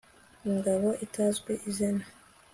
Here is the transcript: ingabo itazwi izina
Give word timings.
ingabo 0.49 0.89
itazwi 1.05 1.53
izina 1.69 2.03